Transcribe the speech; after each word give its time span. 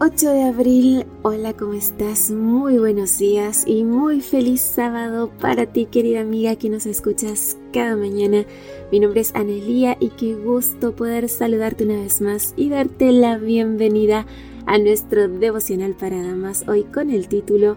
8 0.00 0.30
de 0.30 0.42
abril. 0.44 1.06
Hola, 1.22 1.54
¿cómo 1.54 1.72
estás? 1.72 2.30
Muy 2.30 2.78
buenos 2.78 3.18
días 3.18 3.64
y 3.66 3.82
muy 3.82 4.20
feliz 4.20 4.60
sábado 4.60 5.28
para 5.40 5.66
ti, 5.66 5.86
querida 5.86 6.20
amiga 6.20 6.54
que 6.54 6.70
nos 6.70 6.86
escuchas 6.86 7.58
cada 7.72 7.96
mañana. 7.96 8.44
Mi 8.92 9.00
nombre 9.00 9.22
es 9.22 9.34
Anelía 9.34 9.96
y 9.98 10.10
qué 10.10 10.36
gusto 10.36 10.94
poder 10.94 11.28
saludarte 11.28 11.82
una 11.82 11.96
vez 11.96 12.20
más 12.20 12.54
y 12.56 12.68
darte 12.68 13.10
la 13.10 13.38
bienvenida 13.38 14.24
a 14.66 14.78
nuestro 14.78 15.26
devocional 15.26 15.96
para 15.96 16.22
damas 16.22 16.64
hoy 16.68 16.84
con 16.84 17.10
el 17.10 17.26
título 17.26 17.76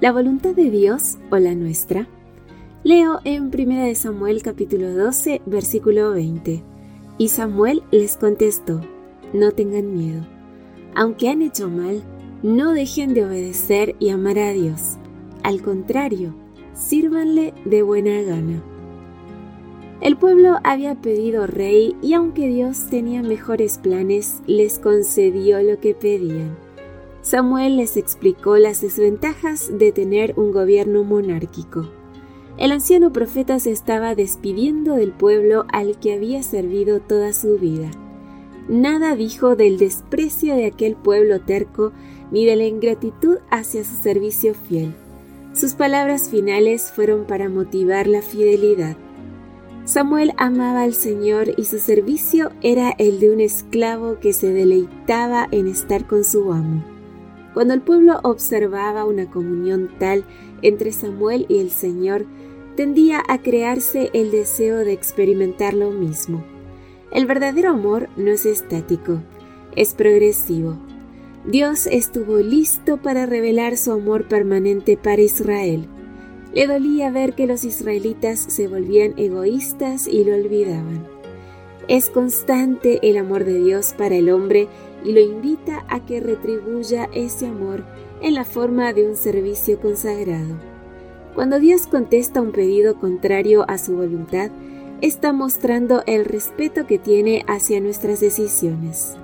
¿La 0.00 0.12
voluntad 0.12 0.54
de 0.54 0.70
Dios 0.70 1.16
o 1.32 1.38
la 1.38 1.56
nuestra? 1.56 2.06
Leo 2.84 3.18
en 3.24 3.50
1 3.52 3.92
Samuel 3.96 4.40
capítulo 4.44 4.94
12 4.94 5.42
versículo 5.46 6.12
20. 6.12 6.62
Y 7.18 7.28
Samuel 7.28 7.82
les 7.90 8.16
contestó, 8.16 8.82
no 9.32 9.50
tengan 9.50 9.92
miedo 9.92 10.35
aunque 10.96 11.28
han 11.28 11.42
hecho 11.42 11.68
mal, 11.68 12.02
no 12.42 12.72
dejen 12.72 13.12
de 13.12 13.24
obedecer 13.24 13.94
y 13.98 14.08
amar 14.08 14.38
a 14.38 14.52
Dios. 14.52 14.96
Al 15.42 15.60
contrario, 15.60 16.34
sírvanle 16.74 17.52
de 17.66 17.82
buena 17.82 18.22
gana. 18.22 18.62
El 20.00 20.16
pueblo 20.16 20.56
había 20.64 20.94
pedido 20.94 21.46
rey 21.46 21.94
y 22.02 22.14
aunque 22.14 22.48
Dios 22.48 22.86
tenía 22.88 23.22
mejores 23.22 23.78
planes, 23.78 24.40
les 24.46 24.78
concedió 24.78 25.62
lo 25.62 25.78
que 25.80 25.94
pedían. 25.94 26.56
Samuel 27.20 27.76
les 27.76 27.98
explicó 27.98 28.56
las 28.56 28.80
desventajas 28.80 29.70
de 29.78 29.92
tener 29.92 30.32
un 30.36 30.50
gobierno 30.50 31.04
monárquico. 31.04 31.90
El 32.56 32.72
anciano 32.72 33.12
profeta 33.12 33.58
se 33.58 33.70
estaba 33.70 34.14
despidiendo 34.14 34.94
del 34.94 35.12
pueblo 35.12 35.66
al 35.72 35.98
que 35.98 36.14
había 36.14 36.42
servido 36.42 37.00
toda 37.00 37.34
su 37.34 37.58
vida 37.58 37.90
nada 38.68 39.16
dijo 39.16 39.56
del 39.56 39.78
desprecio 39.78 40.54
de 40.56 40.66
aquel 40.66 40.96
pueblo 40.96 41.40
terco 41.40 41.92
ni 42.30 42.44
de 42.44 42.56
la 42.56 42.64
ingratitud 42.64 43.38
hacia 43.50 43.84
su 43.84 43.94
servicio 43.94 44.54
fiel. 44.54 44.94
Sus 45.52 45.74
palabras 45.74 46.28
finales 46.28 46.90
fueron 46.90 47.24
para 47.24 47.48
motivar 47.48 48.06
la 48.06 48.22
fidelidad. 48.22 48.96
Samuel 49.84 50.32
amaba 50.36 50.82
al 50.82 50.94
Señor 50.94 51.54
y 51.56 51.64
su 51.64 51.78
servicio 51.78 52.50
era 52.60 52.90
el 52.98 53.20
de 53.20 53.30
un 53.30 53.40
esclavo 53.40 54.18
que 54.18 54.32
se 54.32 54.52
deleitaba 54.52 55.46
en 55.52 55.68
estar 55.68 56.06
con 56.06 56.24
su 56.24 56.52
amo. 56.52 56.84
Cuando 57.54 57.72
el 57.72 57.80
pueblo 57.80 58.20
observaba 58.22 59.04
una 59.04 59.30
comunión 59.30 59.88
tal 59.98 60.24
entre 60.60 60.92
Samuel 60.92 61.46
y 61.48 61.60
el 61.60 61.70
Señor, 61.70 62.26
tendía 62.76 63.22
a 63.28 63.38
crearse 63.38 64.10
el 64.12 64.30
deseo 64.30 64.78
de 64.78 64.92
experimentar 64.92 65.72
lo 65.72 65.90
mismo. 65.90 66.44
El 67.12 67.26
verdadero 67.26 67.70
amor 67.70 68.08
no 68.16 68.30
es 68.30 68.46
estático, 68.46 69.20
es 69.76 69.94
progresivo. 69.94 70.76
Dios 71.44 71.86
estuvo 71.86 72.38
listo 72.38 72.96
para 72.96 73.26
revelar 73.26 73.76
su 73.76 73.92
amor 73.92 74.26
permanente 74.26 74.96
para 74.96 75.22
Israel. 75.22 75.86
Le 76.52 76.66
dolía 76.66 77.10
ver 77.10 77.34
que 77.34 77.46
los 77.46 77.64
israelitas 77.64 78.40
se 78.40 78.66
volvían 78.66 79.14
egoístas 79.16 80.08
y 80.08 80.24
lo 80.24 80.34
olvidaban. 80.34 81.06
Es 81.86 82.10
constante 82.10 82.98
el 83.08 83.16
amor 83.16 83.44
de 83.44 83.62
Dios 83.62 83.94
para 83.96 84.16
el 84.16 84.28
hombre 84.30 84.66
y 85.04 85.12
lo 85.12 85.20
invita 85.20 85.84
a 85.88 86.04
que 86.04 86.18
retribuya 86.18 87.08
ese 87.12 87.46
amor 87.46 87.84
en 88.20 88.34
la 88.34 88.44
forma 88.44 88.92
de 88.92 89.06
un 89.08 89.14
servicio 89.14 89.78
consagrado. 89.80 90.56
Cuando 91.36 91.60
Dios 91.60 91.86
contesta 91.86 92.40
un 92.40 92.50
pedido 92.50 92.98
contrario 92.98 93.64
a 93.68 93.78
su 93.78 93.94
voluntad, 93.94 94.50
está 95.00 95.32
mostrando 95.32 96.02
el 96.06 96.24
respeto 96.24 96.86
que 96.86 96.98
tiene 96.98 97.44
hacia 97.46 97.80
nuestras 97.80 98.20
decisiones. 98.20 99.14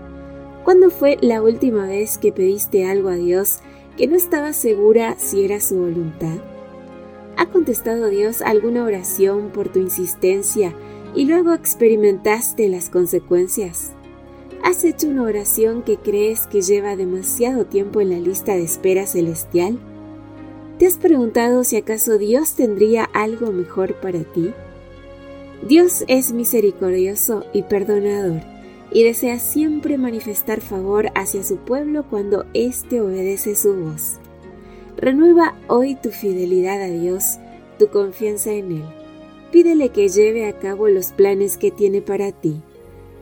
¿Cuándo 0.64 0.90
fue 0.90 1.18
la 1.20 1.42
última 1.42 1.86
vez 1.86 2.18
que 2.18 2.32
pediste 2.32 2.86
algo 2.86 3.08
a 3.08 3.14
Dios 3.14 3.60
que 3.96 4.06
no 4.06 4.16
estaba 4.16 4.52
segura 4.52 5.16
si 5.18 5.44
era 5.44 5.60
su 5.60 5.76
voluntad? 5.76 6.36
¿Ha 7.36 7.46
contestado 7.46 8.08
Dios 8.08 8.42
alguna 8.42 8.84
oración 8.84 9.50
por 9.50 9.70
tu 9.70 9.80
insistencia 9.80 10.74
y 11.14 11.24
luego 11.24 11.52
experimentaste 11.52 12.68
las 12.68 12.90
consecuencias? 12.90 13.92
¿Has 14.62 14.84
hecho 14.84 15.08
una 15.08 15.24
oración 15.24 15.82
que 15.82 15.96
crees 15.96 16.46
que 16.46 16.62
lleva 16.62 16.94
demasiado 16.94 17.64
tiempo 17.64 18.00
en 18.00 18.10
la 18.10 18.18
lista 18.18 18.54
de 18.54 18.62
espera 18.62 19.06
celestial? 19.06 19.78
¿Te 20.78 20.86
has 20.86 20.94
preguntado 20.94 21.64
si 21.64 21.76
acaso 21.76 22.18
Dios 22.18 22.54
tendría 22.54 23.04
algo 23.04 23.50
mejor 23.50 23.94
para 24.00 24.20
ti? 24.20 24.52
Dios 25.68 26.04
es 26.08 26.32
misericordioso 26.32 27.44
y 27.52 27.62
perdonador 27.62 28.40
y 28.90 29.04
desea 29.04 29.38
siempre 29.38 29.96
manifestar 29.96 30.60
favor 30.60 31.10
hacia 31.14 31.44
su 31.44 31.58
pueblo 31.58 32.04
cuando 32.10 32.44
éste 32.52 33.00
obedece 33.00 33.54
su 33.54 33.72
voz. 33.76 34.18
Renueva 34.96 35.54
hoy 35.68 35.94
tu 35.94 36.10
fidelidad 36.10 36.82
a 36.82 36.88
Dios, 36.88 37.38
tu 37.78 37.88
confianza 37.88 38.50
en 38.50 38.72
Él. 38.72 38.84
Pídele 39.52 39.90
que 39.90 40.08
lleve 40.08 40.46
a 40.46 40.58
cabo 40.58 40.88
los 40.88 41.12
planes 41.12 41.56
que 41.58 41.70
tiene 41.70 42.02
para 42.02 42.32
ti. 42.32 42.60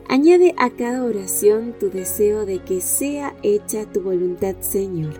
Añade 0.09 0.55
a 0.57 0.71
cada 0.71 1.05
oración 1.05 1.75
tu 1.79 1.91
deseo 1.91 2.47
de 2.47 2.61
que 2.61 2.81
sea 2.81 3.37
hecha 3.43 3.85
tu 3.85 4.01
voluntad, 4.01 4.57
Señor. 4.61 5.13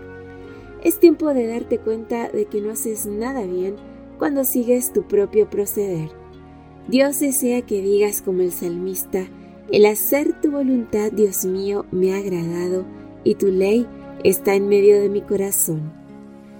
Es 0.83 0.99
tiempo 0.99 1.35
de 1.35 1.45
darte 1.45 1.77
cuenta 1.77 2.29
de 2.29 2.45
que 2.45 2.61
no 2.61 2.71
haces 2.71 3.05
nada 3.05 3.43
bien 3.43 3.75
cuando 4.17 4.43
sigues 4.43 4.91
tu 4.91 5.03
propio 5.03 5.47
proceder 5.49 6.20
Dios 6.87 7.19
desea 7.19 7.61
que 7.61 7.81
digas 7.81 8.21
como 8.21 8.41
el 8.41 8.51
salmista, 8.51 9.27
el 9.71 9.85
hacer 9.85 10.39
tu 10.41 10.51
voluntad, 10.51 11.11
Dios 11.11 11.45
mío, 11.45 11.85
me 11.91 12.13
ha 12.13 12.17
agradado 12.17 12.85
y 13.23 13.35
tu 13.35 13.47
ley 13.47 13.87
está 14.23 14.55
en 14.55 14.67
medio 14.67 14.99
de 14.99 15.09
mi 15.09 15.21
corazón. 15.21 15.93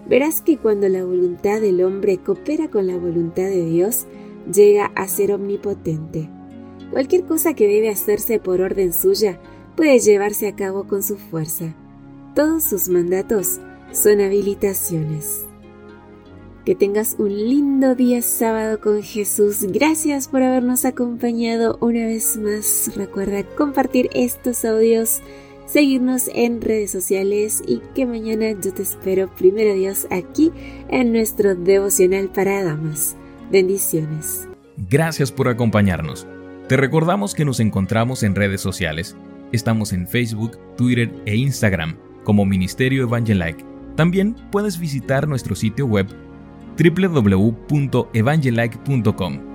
Verás 0.07 0.41
que 0.41 0.57
cuando 0.57 0.87
la 0.89 1.03
voluntad 1.03 1.61
del 1.61 1.83
hombre 1.83 2.17
coopera 2.17 2.69
con 2.69 2.87
la 2.87 2.97
voluntad 2.97 3.43
de 3.43 3.65
Dios, 3.65 4.05
llega 4.51 4.91
a 4.95 5.07
ser 5.07 5.31
omnipotente. 5.31 6.29
Cualquier 6.91 7.23
cosa 7.23 7.53
que 7.53 7.67
debe 7.67 7.89
hacerse 7.89 8.39
por 8.39 8.61
orden 8.61 8.93
suya 8.93 9.39
puede 9.75 9.99
llevarse 9.99 10.47
a 10.47 10.55
cabo 10.55 10.88
con 10.88 11.03
su 11.03 11.17
fuerza. 11.17 11.75
Todos 12.35 12.63
sus 12.63 12.89
mandatos 12.89 13.59
son 13.91 14.21
habilitaciones. 14.21 15.45
Que 16.66 16.75
tengas 16.75 17.16
un 17.17 17.29
lindo 17.29 17.95
día 17.95 18.22
sábado 18.22 18.79
con 18.79 19.01
Jesús. 19.01 19.63
Gracias 19.63 20.27
por 20.27 20.44
habernos 20.44 20.85
acompañado 20.85 21.79
una 21.81 22.05
vez 22.05 22.38
más. 22.38 22.91
Recuerda 22.95 23.44
compartir 23.57 24.11
estos 24.13 24.63
audios, 24.63 25.21
seguirnos 25.66 26.29
en 26.35 26.61
redes 26.61 26.91
sociales 26.91 27.63
y 27.66 27.81
que 27.95 28.05
mañana 28.05 28.51
yo 28.51 28.71
te 28.75 28.83
espero, 28.83 29.27
primero 29.27 29.73
Dios, 29.73 30.05
aquí 30.11 30.51
en 30.89 31.13
nuestro 31.13 31.55
devocional 31.55 32.29
para 32.29 32.63
damas. 32.63 33.16
Bendiciones. 33.51 34.47
Gracias 34.88 35.31
por 35.31 35.47
acompañarnos. 35.47 36.27
Te 36.67 36.77
recordamos 36.77 37.33
que 37.33 37.44
nos 37.44 37.59
encontramos 37.59 38.21
en 38.21 38.35
redes 38.35 38.61
sociales. 38.61 39.16
Estamos 39.51 39.94
en 39.94 40.07
Facebook, 40.07 40.59
Twitter 40.77 41.11
e 41.25 41.35
Instagram 41.35 41.97
como 42.23 42.45
Ministerio 42.45 43.01
Evangelike. 43.01 43.66
También 43.95 44.35
puedes 44.51 44.79
visitar 44.79 45.27
nuestro 45.27 45.55
sitio 45.55 45.88
web 45.88 46.05
www.evangelike.com 46.77 49.50